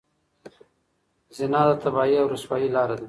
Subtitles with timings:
[1.37, 2.99] زنا د تباهۍ او رسوایۍ لاره ده.